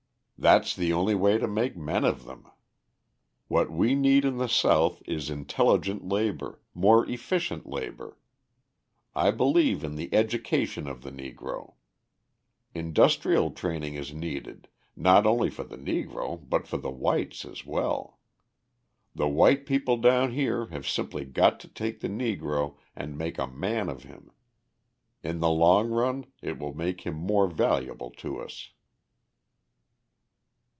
That's 0.43 0.75
the 0.75 0.91
only 0.91 1.13
way 1.13 1.37
to 1.37 1.47
make 1.47 1.77
men 1.77 2.03
of 2.03 2.25
them. 2.25 2.49
"What 3.47 3.69
we 3.69 3.93
need 3.93 4.25
in 4.25 4.37
the 4.37 4.49
South 4.49 4.99
is 5.05 5.29
intelligent 5.29 6.03
labour, 6.09 6.59
more 6.73 7.07
efficient 7.07 7.67
labour. 7.69 8.17
I 9.15 9.29
believe 9.29 9.83
in 9.83 9.97
the 9.97 10.11
education 10.11 10.87
of 10.87 11.03
the 11.03 11.11
Negro. 11.11 11.75
Industrial 12.73 13.51
training 13.51 13.93
is 13.93 14.15
needed, 14.15 14.67
not 14.95 15.27
only 15.27 15.51
for 15.51 15.63
the 15.63 15.77
Negro, 15.77 16.41
but 16.49 16.65
for 16.65 16.77
the 16.77 16.89
whites 16.89 17.45
as 17.45 17.63
well. 17.63 18.17
The 19.13 19.27
white 19.29 19.67
people 19.67 19.97
down 19.97 20.31
here 20.31 20.65
have 20.69 20.87
simply 20.89 21.23
got 21.23 21.59
to 21.59 21.67
take 21.67 21.99
the 21.99 22.09
Negro 22.09 22.77
and 22.95 23.15
make 23.15 23.37
a 23.37 23.45
man 23.45 23.89
of 23.89 24.01
him; 24.05 24.31
in 25.21 25.39
the 25.39 25.51
long 25.51 25.91
run 25.91 26.25
it 26.41 26.57
will 26.57 26.73
make 26.73 27.01
him 27.01 27.13
more 27.13 27.45
valuable 27.47 28.09
to 28.17 28.39
us." 28.41 28.71